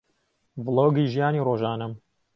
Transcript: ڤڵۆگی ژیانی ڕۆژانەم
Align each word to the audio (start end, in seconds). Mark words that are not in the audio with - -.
ڤڵۆگی 0.63 1.05
ژیانی 1.13 1.39
ڕۆژانەم 1.47 1.93